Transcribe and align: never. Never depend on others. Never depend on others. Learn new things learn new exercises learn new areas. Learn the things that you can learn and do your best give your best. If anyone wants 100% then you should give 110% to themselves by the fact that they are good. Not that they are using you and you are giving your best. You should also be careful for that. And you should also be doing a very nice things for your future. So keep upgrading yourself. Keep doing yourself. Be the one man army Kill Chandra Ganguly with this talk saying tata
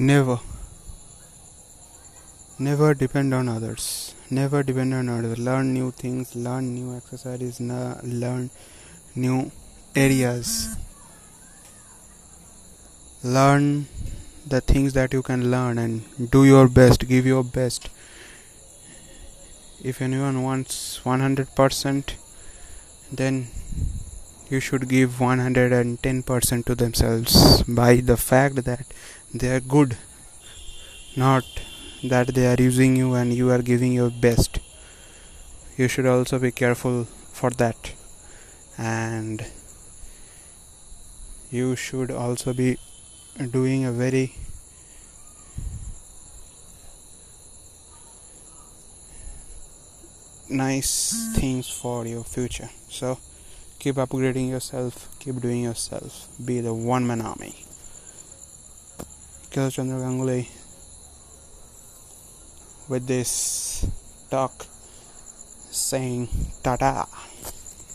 never. 0.00 0.38
Never 2.58 2.94
depend 2.94 3.34
on 3.34 3.48
others. 3.48 4.14
Never 4.30 4.62
depend 4.62 4.94
on 4.94 5.08
others. 5.10 5.38
Learn 5.38 5.74
new 5.74 5.90
things 5.90 6.34
learn 6.34 6.74
new 6.74 6.96
exercises 6.96 7.60
learn 7.60 8.50
new 9.14 9.50
areas. 9.94 10.76
Learn 13.22 13.86
the 14.46 14.62
things 14.62 14.94
that 14.94 15.12
you 15.12 15.22
can 15.22 15.50
learn 15.50 15.76
and 15.76 16.30
do 16.30 16.44
your 16.46 16.66
best 16.68 17.06
give 17.06 17.26
your 17.26 17.44
best. 17.44 17.90
If 19.84 20.00
anyone 20.00 20.42
wants 20.42 21.00
100% 21.04 22.14
then 23.12 23.48
you 24.48 24.60
should 24.60 24.88
give 24.88 25.12
110% 25.18 26.64
to 26.64 26.74
themselves 26.74 27.62
by 27.64 27.96
the 27.96 28.16
fact 28.16 28.64
that 28.64 28.86
they 29.32 29.54
are 29.54 29.60
good. 29.60 29.96
Not 31.16 31.44
that 32.02 32.28
they 32.28 32.46
are 32.46 32.60
using 32.60 32.96
you 32.96 33.14
and 33.14 33.32
you 33.32 33.50
are 33.50 33.62
giving 33.62 33.92
your 33.92 34.10
best. 34.10 34.58
You 35.76 35.88
should 35.88 36.06
also 36.06 36.38
be 36.38 36.50
careful 36.50 37.04
for 37.04 37.50
that. 37.50 37.94
And 38.76 39.44
you 41.50 41.76
should 41.76 42.10
also 42.10 42.52
be 42.52 42.78
doing 43.50 43.84
a 43.84 43.92
very 43.92 44.34
nice 50.48 51.32
things 51.36 51.68
for 51.68 52.06
your 52.06 52.24
future. 52.24 52.70
So 52.88 53.18
keep 53.78 53.96
upgrading 53.96 54.48
yourself. 54.48 55.08
Keep 55.20 55.40
doing 55.40 55.62
yourself. 55.62 56.28
Be 56.44 56.60
the 56.60 56.74
one 56.74 57.06
man 57.06 57.20
army 57.20 57.64
Kill 59.50 59.68
Chandra 59.68 59.98
Ganguly 59.98 60.46
with 62.88 63.04
this 63.08 63.84
talk 64.30 64.64
saying 65.72 66.28
tata 66.62 67.08